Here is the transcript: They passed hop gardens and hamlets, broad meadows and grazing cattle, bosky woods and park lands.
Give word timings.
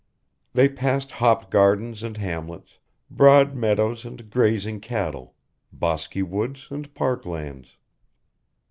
They 0.53 0.67
passed 0.67 1.11
hop 1.11 1.51
gardens 1.51 2.01
and 2.01 2.17
hamlets, 2.17 2.79
broad 3.11 3.53
meadows 3.53 4.03
and 4.03 4.31
grazing 4.31 4.79
cattle, 4.79 5.35
bosky 5.71 6.23
woods 6.23 6.69
and 6.71 6.91
park 6.95 7.23
lands. 7.23 7.77